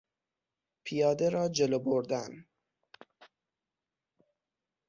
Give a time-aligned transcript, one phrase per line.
[0.83, 2.45] پیاده را جلو بردن